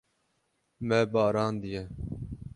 Me 0.87 0.99
barandiye. 1.13 1.81